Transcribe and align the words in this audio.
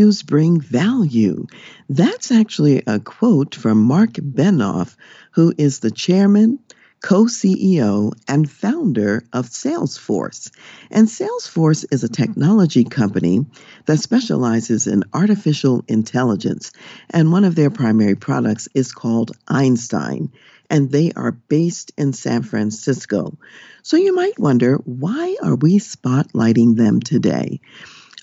Values 0.00 0.22
bring 0.22 0.58
value. 0.62 1.46
That's 1.90 2.32
actually 2.32 2.82
a 2.86 2.98
quote 2.98 3.54
from 3.54 3.82
Marc 3.82 4.12
Benioff, 4.12 4.96
who 5.32 5.52
is 5.58 5.80
the 5.80 5.90
chairman, 5.90 6.58
co 7.02 7.24
CEO, 7.24 8.14
and 8.26 8.50
founder 8.50 9.22
of 9.34 9.50
Salesforce. 9.50 10.50
And 10.90 11.06
Salesforce 11.06 11.84
is 11.92 12.02
a 12.02 12.08
mm-hmm. 12.08 12.22
technology 12.22 12.84
company 12.84 13.44
that 13.84 13.98
specializes 13.98 14.86
in 14.86 15.04
artificial 15.12 15.84
intelligence. 15.86 16.72
And 17.10 17.30
one 17.30 17.44
of 17.44 17.54
their 17.54 17.70
primary 17.70 18.14
products 18.14 18.70
is 18.72 18.92
called 18.92 19.36
Einstein. 19.48 20.32
And 20.70 20.90
they 20.90 21.12
are 21.12 21.32
based 21.32 21.92
in 21.98 22.14
San 22.14 22.42
Francisco. 22.42 23.36
So 23.82 23.98
you 23.98 24.14
might 24.14 24.38
wonder 24.38 24.76
why 24.76 25.36
are 25.42 25.56
we 25.56 25.78
spotlighting 25.78 26.76
them 26.76 27.00
today? 27.00 27.60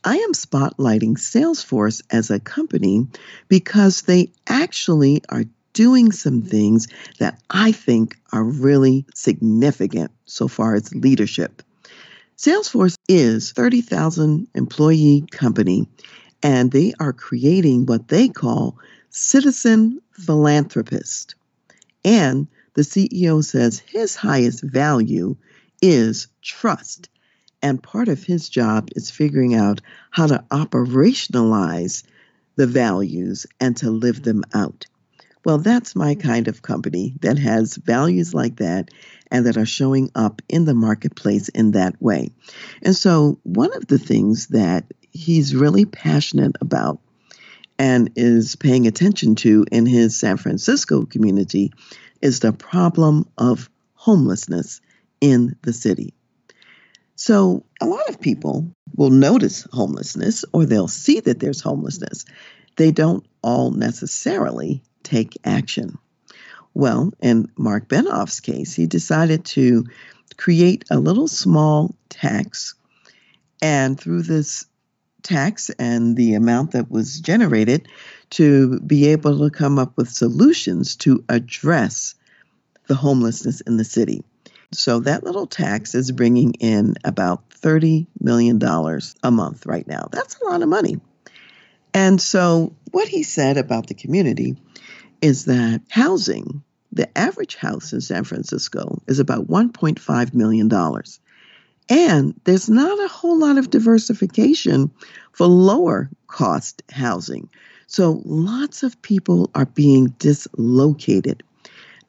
I 0.08 0.16
am 0.20 0.32
spotlighting 0.32 1.18
Salesforce 1.18 2.02
as 2.10 2.32
a 2.32 2.40
company 2.40 3.08
because 3.50 4.04
they 4.04 4.32
actually 4.48 5.22
are 5.28 5.44
doing 5.74 6.14
some 6.14 6.44
things 6.44 6.88
that 7.20 7.42
I 7.50 7.74
think 7.74 8.18
are 8.32 8.42
really 8.42 9.06
significant 9.14 10.12
so 10.24 10.48
far 10.48 10.76
as 10.76 10.96
leadership. 10.96 11.62
Salesforce 12.38 12.96
is 13.10 13.52
30,000 13.52 14.48
employee 14.56 15.26
company 15.30 15.90
and 16.42 16.72
they 16.72 16.94
are 17.02 17.12
creating 17.12 17.86
what 17.86 18.08
they 18.08 18.30
call 18.30 18.78
citizen 19.10 20.00
philanthropist. 20.14 21.36
And 22.06 22.48
the 22.76 22.84
CEO 22.84 23.44
says 23.44 23.80
his 23.80 24.16
highest 24.16 24.64
value 24.64 25.36
is 25.82 26.30
trust. 26.42 27.10
And 27.62 27.82
part 27.82 28.08
of 28.08 28.24
his 28.24 28.50
job 28.50 28.90
is 28.96 29.10
figuring 29.12 29.56
out 29.56 29.82
how 30.12 30.28
to 30.28 30.44
operationalize 30.52 32.04
the 32.56 32.68
values 32.68 33.46
and 33.60 33.76
to 33.78 33.90
live 33.90 34.24
them 34.24 34.44
out. 34.54 34.86
Well, 35.46 35.60
that's 35.60 35.96
my 35.96 36.16
kind 36.16 36.48
of 36.48 36.62
company 36.62 37.14
that 37.22 37.40
has 37.40 37.78
values 37.78 38.34
like 38.34 38.58
that 38.58 38.90
and 39.32 39.46
that 39.46 39.58
are 39.58 39.66
showing 39.66 40.12
up 40.14 40.42
in 40.50 40.66
the 40.66 40.74
marketplace 40.74 41.48
in 41.50 41.72
that 41.72 42.02
way. 42.02 42.32
And 42.82 42.96
so, 42.96 43.40
one 43.44 43.74
of 43.74 43.88
the 43.88 44.00
things 44.00 44.48
that 44.48 44.86
he's 45.12 45.56
really 45.56 45.86
passionate 45.86 46.58
about 46.60 47.00
and 47.80 48.12
is 48.16 48.56
paying 48.56 48.88
attention 48.88 49.36
to 49.36 49.66
in 49.72 49.86
his 49.86 50.18
San 50.18 50.38
Francisco 50.38 51.06
community 51.06 51.72
is 52.22 52.40
the 52.40 52.54
problem 52.54 53.28
of 53.38 53.70
homelessness 53.94 54.82
in 55.22 55.56
the 55.62 55.74
city. 55.74 56.14
So, 57.28 57.66
a 57.82 57.86
lot 57.86 58.08
of 58.08 58.22
people 58.22 58.72
will 58.96 59.10
notice 59.10 59.68
homelessness 59.74 60.46
or 60.54 60.66
they'll 60.66 60.88
see 60.88 61.20
that 61.20 61.42
there's 61.42 61.60
homelessness. 61.60 62.24
They 62.78 62.92
don't 62.92 63.26
all 63.42 63.72
necessarily 63.72 64.82
take 65.04 65.38
action. 65.44 65.98
Well, 66.74 67.12
in 67.22 67.52
Marc 67.58 67.90
Benioff's 67.90 68.40
case, 68.40 68.74
he 68.74 68.88
decided 68.88 69.44
to 69.58 69.84
create 70.38 70.86
a 70.90 71.00
little 71.00 71.28
small 71.28 71.94
tax. 72.08 72.76
And 73.62 74.00
through 74.00 74.22
this 74.22 74.66
tax 75.22 75.70
and 75.72 76.16
the 76.16 76.36
amount 76.36 76.72
that 76.72 76.90
was 76.90 77.20
generated, 77.20 77.90
to 78.30 78.80
be 78.80 79.08
able 79.08 79.40
to 79.40 79.50
come 79.50 79.78
up 79.78 79.98
with 79.98 80.08
solutions 80.08 80.96
to 81.04 81.26
address 81.28 82.16
the 82.88 82.96
homelessness 82.96 83.60
in 83.60 83.76
the 83.76 83.84
city. 83.84 84.24
So 84.74 85.00
that 85.02 85.24
little 85.24 85.48
tax 85.48 85.96
is 85.96 86.12
bringing 86.12 86.54
in 86.56 86.96
about 87.04 87.50
$30 87.50 88.08
million 88.20 88.62
a 89.24 89.32
month 89.32 89.66
right 89.66 89.88
now. 89.88 90.08
That's 90.12 90.40
a 90.42 90.46
lot 90.46 90.62
of 90.62 90.70
money. 90.70 91.00
And 91.94 92.22
so 92.22 92.76
what 92.92 93.08
he 93.08 93.24
said 93.24 93.58
about 93.58 93.88
the 93.88 93.94
community 93.94 94.58
is 95.22 95.46
that 95.46 95.82
housing, 95.90 96.64
the 96.92 97.18
average 97.18 97.56
house 97.56 97.94
in 97.94 98.02
San 98.02 98.24
Francisco 98.24 99.02
is 99.08 99.20
about 99.20 99.48
$1.5 99.48 100.34
million. 100.34 100.72
And 101.90 102.40
there's 102.44 102.70
not 102.70 103.00
a 103.04 103.08
whole 103.08 103.40
lot 103.40 103.58
of 103.58 103.70
diversification 103.70 104.92
for 105.32 105.48
lower 105.48 106.10
cost 106.28 106.84
housing. 106.92 107.50
So 107.88 108.22
lots 108.26 108.84
of 108.84 109.02
people 109.02 109.50
are 109.56 109.66
being 109.66 110.08
dislocated 110.20 111.44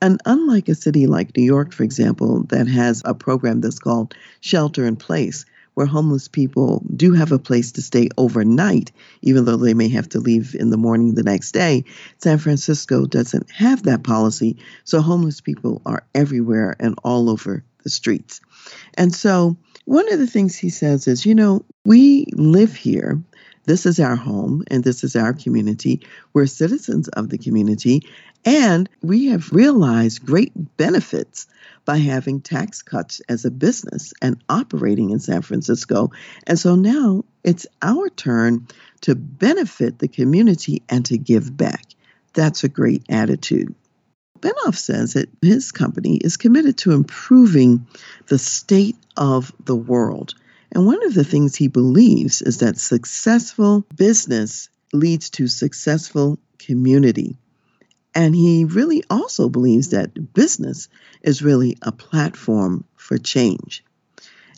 and 0.01 0.21
unlike 0.27 0.69
a 0.69 0.75
city 0.75 1.07
like 1.07 1.37
New 1.37 1.43
York, 1.43 1.73
for 1.73 1.83
example, 1.83 2.45
that 2.45 2.69
has 2.69 3.03
a 3.05 3.15
program 3.15 3.61
that's 3.61 3.79
called 3.79 4.15
Shelter 4.41 4.87
in 4.87 4.97
Place, 4.97 5.45
where 5.75 5.87
homeless 5.87 6.27
people 6.27 6.85
do 6.97 7.13
have 7.13 7.31
a 7.31 7.39
place 7.39 7.73
to 7.73 7.83
stay 7.83 8.09
overnight, 8.19 8.91
even 9.23 9.45
though 9.45 9.57
they 9.57 9.75
may 9.75 9.89
have 9.89 10.09
to 10.09 10.19
leave 10.19 10.55
in 10.55 10.71
the 10.71 10.77
morning 10.77 11.15
the 11.15 11.23
next 11.23 11.53
day, 11.53 11.85
San 12.19 12.39
Francisco 12.39 13.07
doesn't 13.07 13.51
have 13.51 13.85
that 13.85 14.03
policy. 14.03 14.57
So 14.85 15.01
homeless 15.01 15.41
people 15.41 15.81
are 15.87 16.05
everywhere 16.15 16.75
and 16.81 16.99
all 17.05 17.31
over 17.31 17.65
the 17.85 17.91
streets. 17.91 18.41
And 18.95 19.15
so 19.15 19.57
one 19.85 20.13
of 20.13 20.19
the 20.19 20.27
things 20.27 20.57
he 20.57 20.69
says 20.69 21.07
is, 21.07 21.25
you 21.25 21.35
know, 21.35 21.65
we 21.85 22.27
live 22.33 22.75
here 22.75 23.23
this 23.69 23.85
is 23.85 24.01
our 24.01 24.17
home 24.17 24.65
and 24.69 24.83
this 24.83 25.05
is 25.05 25.15
our 25.15 25.35
community. 25.35 26.01
We're 26.33 26.47
citizens 26.47 27.07
of 27.09 27.29
the 27.29 27.37
community. 27.37 28.03
And 28.47 28.89
we 29.03 29.27
have 29.27 29.53
realized 29.53 30.25
great 30.25 30.53
benefits 30.79 31.47
by 31.85 31.99
having 31.99 32.41
tax 32.41 32.81
cuts 32.81 33.21
as 33.29 33.45
a 33.45 33.51
business 33.51 34.15
and 34.23 34.43
operating 34.49 35.11
in 35.11 35.19
San 35.19 35.43
Francisco. 35.43 36.13
And 36.47 36.59
so 36.59 36.77
now 36.77 37.27
it's 37.45 37.67
our 37.83 38.09
turn 38.09 38.67
to 39.03 39.15
benefit 39.15 39.99
the 39.99 40.09
community 40.09 40.83
and 40.89 41.05
to 41.05 41.19
give 41.19 41.55
back. 41.55 41.85
That's 42.33 42.65
a 42.65 42.71
great 42.71 43.05
attitude. 43.11 43.75
Benioff 44.41 44.77
says 44.77 45.13
that 45.13 45.29
his 45.43 45.73
company 45.73 46.17
is 46.17 46.39
committed 46.39 46.79
to 46.79 46.93
improving 46.93 47.87
the 48.29 48.39
state 48.39 48.97
of 49.15 49.53
the 49.63 49.77
world. 49.77 50.35
And 50.73 50.87
one 50.87 51.05
of 51.05 51.15
the 51.15 51.25
things 51.25 51.57
he 51.57 51.69
believes 51.69 52.43
is 52.43 52.59
that 52.59 52.79
successful 52.79 53.87
business 53.95 54.69
leads 54.93 55.31
to 55.31 55.47
successful 55.47 56.39
community. 56.59 57.37
And 58.15 58.35
he 58.35 58.65
really 58.65 59.03
also 59.09 59.49
believes 59.49 59.91
that 59.91 60.35
business 60.35 60.89
is 61.23 61.43
really 61.43 61.79
a 61.83 61.93
platform 61.93 62.85
for 62.97 63.19
change. 63.19 63.85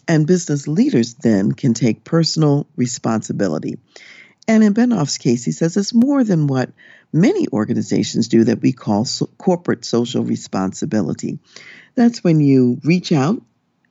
And 0.08 0.26
business 0.26 0.66
leaders 0.66 1.14
then 1.14 1.52
can 1.52 1.74
take 1.74 2.04
personal 2.04 2.66
responsibility. 2.76 3.78
And 4.48 4.64
in 4.64 4.74
Benioff's 4.74 5.18
case, 5.18 5.44
he 5.44 5.52
says 5.52 5.76
it's 5.76 5.94
more 5.94 6.24
than 6.24 6.46
what 6.46 6.70
many 7.12 7.46
organizations 7.52 8.28
do 8.28 8.44
that 8.44 8.60
we 8.60 8.72
call 8.72 9.04
so- 9.04 9.30
corporate 9.38 9.84
social 9.84 10.24
responsibility. 10.24 11.38
That's 11.94 12.24
when 12.24 12.40
you 12.40 12.80
reach 12.82 13.12
out 13.12 13.42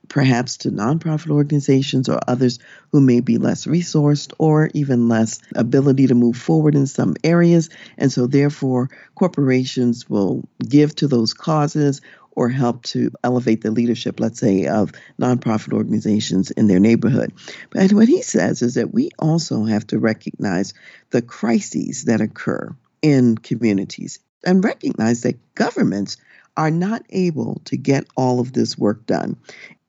perhaps 0.09 0.58
to 0.58 0.72
nonprofit 0.72 1.30
organizations 1.30 2.09
or 2.09 2.20
others 2.28 2.59
who 2.92 3.00
may 3.00 3.22
be 3.22 3.38
less 3.38 3.66
resourced 3.66 4.34
or 4.38 4.70
even 4.74 5.08
less 5.08 5.39
ability 5.56 6.07
to 6.07 6.16
move 6.16 6.36
forward 6.36 6.75
in 6.75 6.88
some 6.88 7.16
areas. 7.24 7.69
And 7.98 8.12
so, 8.12 8.28
therefore, 8.28 8.89
corporations 9.16 10.10
will 10.10 10.44
give 10.68 10.95
to 10.95 11.07
those 11.07 11.33
causes 11.33 12.01
or 12.31 12.50
help 12.50 12.83
to 12.83 13.12
elevate 13.24 13.62
the 13.62 13.72
leadership, 13.72 14.19
let's 14.19 14.39
say, 14.39 14.66
of 14.66 14.92
nonprofit 15.19 15.74
organizations 15.74 16.51
in 16.51 16.68
their 16.68 16.80
neighborhood. 16.80 17.33
But 17.69 17.92
what 17.92 18.07
he 18.07 18.22
says 18.22 18.62
is 18.62 18.75
that 18.75 18.94
we 18.94 19.10
also 19.19 19.66
have 19.66 19.86
to 19.88 20.00
recognize 20.00 20.74
the 21.10 21.22
crises 21.22 22.06
that 22.06 22.22
occur 22.22 22.75
in 23.01 23.38
communities 23.38 24.19
and 24.45 24.63
recognize 24.63 25.22
that 25.22 25.54
governments 25.56 26.18
are 26.56 26.72
not 26.72 27.06
able 27.10 27.62
to 27.66 27.78
get 27.78 28.06
all 28.16 28.39
of 28.39 28.54
this 28.54 28.78
work 28.78 29.06
done 29.06 29.38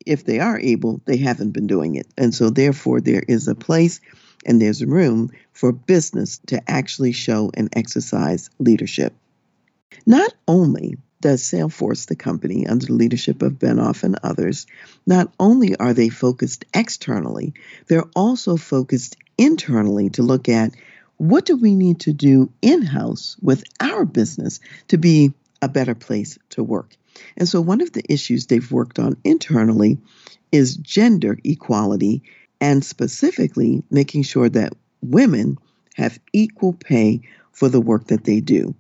if 0.07 0.25
they 0.25 0.41
are 0.41 0.59
able, 0.59 1.01
they 1.05 1.17
haven't 1.17 1.51
been 1.51 1.67
doing 1.67 1.97
it. 1.97 2.07
And 2.17 2.35
so, 2.35 2.51
therefore, 2.51 3.01
there 3.01 3.23
is 3.27 3.49
a 3.49 3.55
place 3.55 4.01
and 4.45 4.61
there's 4.61 4.85
room 4.85 5.31
for 5.53 5.73
business 5.73 6.39
to 6.47 6.63
actually 6.71 7.13
show 7.13 7.51
and 7.55 7.69
exercise 7.73 8.51
leadership. 8.59 9.15
Not 10.07 10.33
only 10.49 10.97
does 11.21 11.43
Salesforce, 11.43 12.07
the 12.07 12.17
company 12.17 12.67
under 12.67 12.87
the 12.87 12.95
leadership 12.95 13.43
of 13.43 13.59
Benioff 13.59 14.03
and 14.03 14.19
others, 14.23 14.67
not 15.07 15.33
only 15.39 15.77
are 15.77 15.93
they 15.93 16.09
focused 16.09 16.65
externally, 16.73 17.53
they're 17.89 18.09
also 18.17 18.57
focused 18.57 19.17
internally 19.37 20.09
to 20.11 20.23
look 20.23 20.49
at 20.49 20.73
what 21.19 21.45
do 21.45 21.57
we 21.57 21.75
need 21.75 22.01
to 22.01 22.15
do 22.15 22.51
in 22.63 22.81
house 22.81 23.37
with 23.43 23.63
our 23.81 24.07
business 24.07 24.61
to 24.89 24.97
be 24.97 25.35
a 25.61 25.69
better 25.69 25.95
place 25.95 26.39
to 26.51 26.63
work. 26.63 26.97
And 27.37 27.49
so, 27.49 27.61
one 27.61 27.81
of 27.81 27.93
the 27.93 28.05
issues 28.13 28.47
they've 28.47 28.73
worked 28.73 28.99
on 28.99 29.17
internally 29.25 29.99
is 30.53 30.77
gender 30.77 31.39
equality 31.45 32.23
and 32.61 32.85
specifically 32.85 33.83
making 33.91 34.23
sure 34.25 34.49
that 34.49 34.75
women 35.03 35.59
have 35.95 36.19
equal 36.33 36.73
pay 36.73 37.23
for 37.53 37.69
the 37.69 37.81
work 37.81 38.09
that 38.09 38.25
they 38.25 38.41
do. 38.41 38.75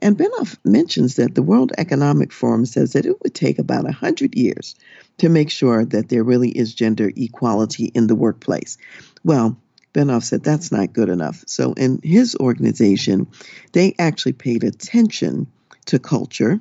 And 0.00 0.18
Benioff 0.18 0.58
mentions 0.64 1.16
that 1.16 1.34
the 1.34 1.44
World 1.44 1.72
Economic 1.78 2.32
Forum 2.32 2.66
says 2.66 2.94
that 2.94 3.06
it 3.06 3.22
would 3.22 3.34
take 3.34 3.60
about 3.60 3.84
100 3.84 4.34
years 4.34 4.74
to 5.18 5.28
make 5.28 5.48
sure 5.48 5.84
that 5.84 6.08
there 6.08 6.24
really 6.24 6.50
is 6.50 6.74
gender 6.74 7.10
equality 7.14 7.84
in 7.84 8.08
the 8.08 8.16
workplace. 8.16 8.78
Well, 9.22 9.56
Benioff 9.94 10.24
said 10.24 10.42
that's 10.42 10.72
not 10.72 10.92
good 10.92 11.08
enough. 11.08 11.44
So 11.46 11.74
in 11.74 12.00
his 12.02 12.34
organization, 12.34 13.28
they 13.72 13.94
actually 13.98 14.32
paid 14.32 14.64
attention 14.64 15.46
to 15.86 16.00
culture 16.00 16.60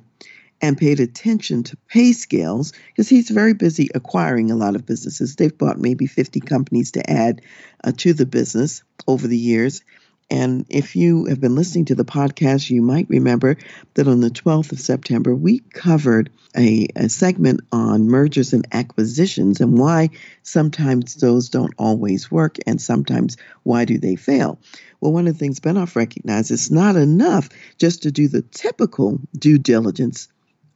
and 0.61 0.77
paid 0.77 0.99
attention 0.99 1.63
to 1.63 1.77
pay 1.87 2.13
scales 2.13 2.71
because 2.87 3.09
he's 3.09 3.29
very 3.29 3.53
busy 3.53 3.89
acquiring 3.95 4.51
a 4.51 4.55
lot 4.55 4.75
of 4.75 4.85
businesses. 4.85 5.35
They've 5.35 5.57
bought 5.57 5.79
maybe 5.79 6.05
50 6.05 6.39
companies 6.41 6.91
to 6.91 7.09
add 7.09 7.41
uh, 7.83 7.91
to 7.97 8.13
the 8.13 8.25
business 8.25 8.83
over 9.07 9.27
the 9.27 9.37
years. 9.37 9.81
And 10.29 10.65
if 10.69 10.95
you 10.95 11.25
have 11.25 11.41
been 11.41 11.55
listening 11.55 11.85
to 11.85 11.95
the 11.95 12.05
podcast, 12.05 12.69
you 12.69 12.81
might 12.81 13.09
remember 13.09 13.57
that 13.95 14.07
on 14.07 14.21
the 14.21 14.29
12th 14.29 14.71
of 14.71 14.79
September, 14.79 15.35
we 15.35 15.59
covered 15.59 16.29
a, 16.55 16.87
a, 16.95 17.09
segment 17.09 17.61
on 17.73 18.07
mergers 18.07 18.53
and 18.53 18.65
acquisitions 18.71 19.59
and 19.59 19.77
why 19.77 20.09
sometimes 20.43 21.15
those 21.15 21.49
don't 21.49 21.73
always 21.77 22.31
work 22.31 22.57
and 22.65 22.81
sometimes 22.81 23.35
why 23.63 23.83
do 23.83 23.97
they 23.97 24.15
fail. 24.15 24.57
Well, 25.01 25.11
one 25.11 25.27
of 25.27 25.33
the 25.33 25.39
things 25.39 25.59
Benioff 25.59 25.97
recognizes 25.97 26.51
it's 26.51 26.71
not 26.71 26.95
enough 26.95 27.49
just 27.77 28.03
to 28.03 28.11
do 28.11 28.29
the 28.29 28.41
typical 28.41 29.19
due 29.37 29.57
diligence 29.57 30.29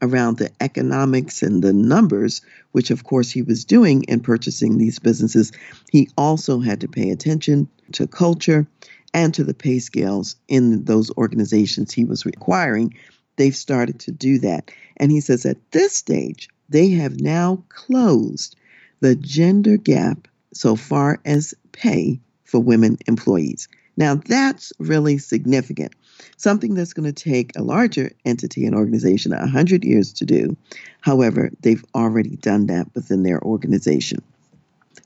around 0.06 0.38
the 0.38 0.52
economics 0.62 1.42
and 1.42 1.64
the 1.64 1.74
numbers, 1.74 2.42
which 2.72 2.92
of 2.92 3.04
course 3.04 3.32
he 3.32 3.42
was 3.42 3.66
doing 3.66 4.04
in 4.04 4.20
purchasing 4.20 4.78
these 4.78 5.00
businesses. 5.00 5.52
He 5.92 6.10
also 6.18 6.60
had 6.60 6.82
to 6.82 6.88
pay 6.88 7.10
attention 7.10 7.68
to 7.94 8.08
culture 8.08 8.68
and 9.14 9.34
to 9.34 9.44
the 9.44 9.54
pay 9.54 9.80
scales 9.80 10.36
in 10.48 10.86
those 10.86 11.12
organizations 11.18 11.94
he 11.94 12.06
was 12.06 12.26
requiring. 12.26 12.96
They've 13.38 13.56
started 13.56 14.00
to 14.02 14.12
do 14.12 14.40
that. 14.40 14.72
And 14.98 15.12
he 15.12 15.22
says 15.22 15.46
at 15.46 15.72
this 15.72 15.96
stage, 15.96 16.50
they 16.70 16.90
have 16.92 17.20
now 17.20 17.64
closed 17.70 18.56
the 19.00 19.16
gender 19.16 19.78
gap 19.78 20.28
so 20.54 20.76
far 20.76 21.20
as 21.26 21.54
pay 21.72 22.20
for 22.44 22.60
women 22.60 22.98
employees. 23.08 23.68
Now, 23.98 24.16
that's 24.16 24.74
really 24.80 25.18
significant. 25.18 25.94
Something 26.38 26.74
that's 26.74 26.94
going 26.94 27.12
to 27.12 27.24
take 27.24 27.52
a 27.56 27.64
larger 27.64 28.12
entity 28.26 28.66
and 28.66 28.76
organization 28.76 29.32
100 29.32 29.84
years 29.84 30.14
to 30.14 30.26
do. 30.26 30.58
However, 31.02 31.52
they've 31.62 31.84
already 31.94 32.36
done 32.38 32.68
that 32.68 32.88
within 32.96 33.24
their 33.24 33.42
organization. 33.42 34.22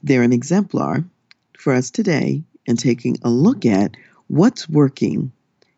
They're 0.02 0.22
an 0.22 0.32
exemplar 0.32 1.04
for 1.58 1.72
us 1.72 1.90
today 1.90 2.42
and 2.66 2.78
taking 2.78 3.16
a 3.22 3.30
look 3.30 3.66
at 3.66 3.96
what's 4.28 4.68
working 4.68 5.32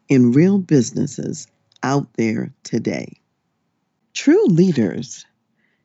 in 0.09 0.33
real 0.33 0.59
businesses 0.59 1.47
out 1.83 2.13
there 2.15 2.53
today. 2.63 3.21
True 4.15 4.47
leaders 4.47 5.25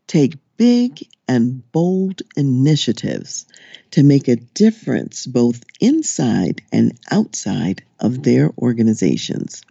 take 0.08 0.38
big 0.58 1.08
and 1.28 1.70
bold 1.72 2.22
initiatives 2.36 3.46
to 3.92 4.04
make 4.04 4.28
a 4.28 4.36
difference 4.36 5.26
both 5.26 5.64
inside 5.80 6.62
and 6.72 6.98
outside 7.12 7.84
of 8.00 8.24
their 8.24 8.52
organizations. 8.58 9.62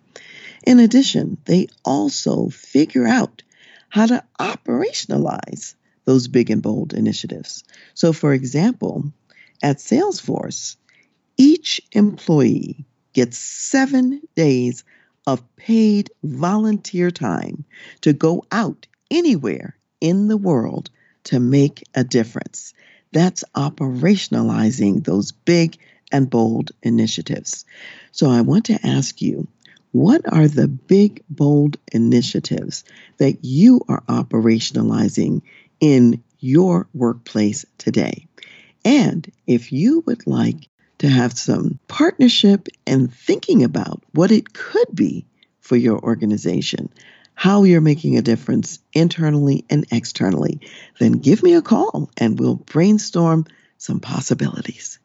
In 0.66 0.80
addition, 0.80 1.38
they 1.44 1.68
also 1.84 2.48
figure 2.48 3.06
out 3.06 3.42
how 3.88 4.06
to 4.06 4.24
operationalize 4.38 5.74
those 6.04 6.28
big 6.28 6.50
and 6.50 6.62
bold 6.62 6.92
initiatives. 6.92 7.64
So, 7.94 8.12
for 8.12 8.32
example, 8.32 9.12
at 9.62 9.78
Salesforce, 9.78 10.76
each 11.36 11.80
employee 11.92 12.84
gets 13.12 13.38
seven 13.38 14.20
days 14.34 14.84
of 15.26 15.42
paid 15.56 16.10
volunteer 16.22 17.10
time 17.10 17.64
to 18.02 18.12
go 18.12 18.44
out 18.52 18.86
anywhere 19.10 19.76
in 20.00 20.28
the 20.28 20.36
world 20.36 20.90
to 21.26 21.40
make 21.40 21.84
a 21.94 22.04
difference. 22.04 22.74
That's 23.12 23.44
operationalizing 23.54 25.04
those 25.04 25.32
big 25.32 25.76
and 26.12 26.28
bold 26.28 26.72
initiatives. 26.82 27.64
So 28.12 28.30
I 28.30 28.40
want 28.40 28.66
to 28.66 28.86
ask 28.86 29.20
you 29.20 29.48
what 29.92 30.30
are 30.30 30.48
the 30.48 30.68
big, 30.68 31.22
bold 31.30 31.78
initiatives 31.92 32.84
that 33.16 33.44
you 33.44 33.80
are 33.88 34.02
operationalizing 34.02 35.42
in 35.80 36.22
your 36.38 36.86
workplace 36.92 37.64
today? 37.78 38.26
And 38.84 39.30
if 39.46 39.72
you 39.72 40.02
would 40.06 40.26
like 40.26 40.68
to 40.98 41.08
have 41.08 41.36
some 41.36 41.78
partnership 41.88 42.68
and 42.86 43.12
thinking 43.12 43.64
about 43.64 44.02
what 44.12 44.30
it 44.30 44.52
could 44.52 44.88
be 44.94 45.26
for 45.60 45.76
your 45.76 45.98
organization, 45.98 46.90
how 47.36 47.62
you're 47.64 47.82
making 47.82 48.16
a 48.16 48.22
difference 48.22 48.80
internally 48.94 49.64
and 49.70 49.86
externally, 49.92 50.58
then 50.98 51.12
give 51.12 51.42
me 51.42 51.54
a 51.54 51.62
call 51.62 52.10
and 52.16 52.40
we'll 52.40 52.56
brainstorm 52.56 53.46
some 53.76 54.00
possibilities. 54.00 54.98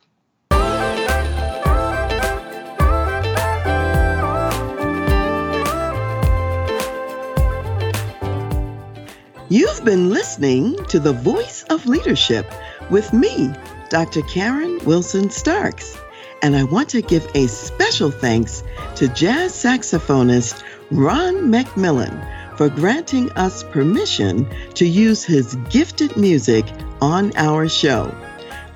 You've 9.49 9.83
been 9.83 10.09
listening 10.09 10.81
to 10.85 10.99
The 10.99 11.11
Voice 11.11 11.63
of 11.69 11.85
Leadership 11.85 12.49
with 12.89 13.11
me, 13.11 13.53
Dr. 13.89 14.21
Karen 14.21 14.79
Wilson 14.85 15.29
Starks. 15.29 15.97
And 16.41 16.55
I 16.55 16.63
want 16.63 16.87
to 16.91 17.01
give 17.01 17.27
a 17.35 17.47
special 17.47 18.09
thanks 18.09 18.63
to 18.95 19.09
jazz 19.09 19.51
saxophonist 19.51 20.63
Ron 20.91 21.49
McMillan 21.49 22.57
for 22.57 22.67
granting 22.67 23.31
us 23.31 23.63
permission 23.63 24.45
to 24.73 24.85
use 24.85 25.23
his 25.23 25.55
gifted 25.69 26.17
music 26.17 26.65
on 27.01 27.31
our 27.37 27.69
show. 27.69 28.13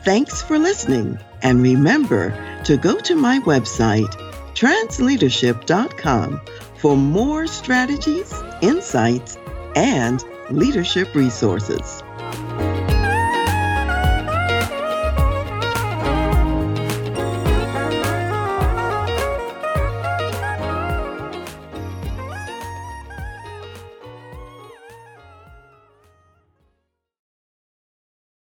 Thanks 0.06 0.42
for 0.42 0.58
listening, 0.58 1.20
and 1.42 1.62
remember 1.62 2.34
to 2.64 2.78
go 2.78 2.98
to 3.00 3.16
my 3.16 3.40
website, 3.40 4.10
transleadership.com, 4.54 6.42
for 6.78 6.96
more 6.96 7.48
strategies, 7.48 8.34
insights, 8.62 9.38
and 9.76 10.24
leadership 10.50 11.14
resources. 11.16 12.02